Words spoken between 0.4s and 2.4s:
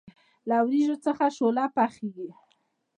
له وریجو څخه شوله پخیږي.